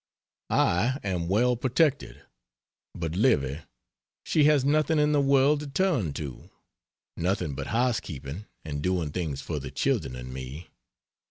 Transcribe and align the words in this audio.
I 0.49 0.97
am 1.03 1.27
well 1.27 1.55
protected; 1.55 2.23
but 2.95 3.15
Livy! 3.15 3.59
She 4.25 4.45
has 4.45 4.65
nothing 4.65 4.97
in 4.97 5.11
the 5.11 5.21
world 5.21 5.59
to 5.59 5.67
turn 5.67 6.11
to; 6.13 6.49
nothing 7.15 7.53
but 7.53 7.67
housekeeping, 7.67 8.47
and 8.65 8.81
doing 8.81 9.11
things 9.11 9.41
for 9.41 9.59
the 9.59 9.69
children 9.69 10.15
and 10.15 10.33
me. 10.33 10.71